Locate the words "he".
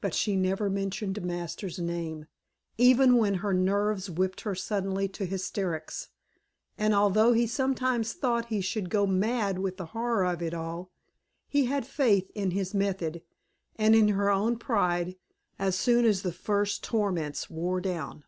7.32-7.44, 8.54-8.60, 11.48-11.64